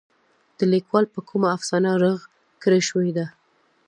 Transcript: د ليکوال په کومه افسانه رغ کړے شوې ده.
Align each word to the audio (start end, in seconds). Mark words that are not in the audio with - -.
د 0.57 0.59
ليکوال 0.73 1.05
په 1.13 1.19
کومه 1.29 1.47
افسانه 1.57 1.91
رغ 2.03 2.19
کړے 2.63 2.79
شوې 2.89 3.11
ده. 3.17 3.25